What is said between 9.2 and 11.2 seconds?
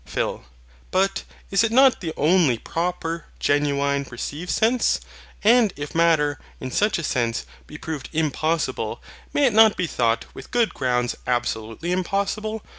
may it not be thought with good grounds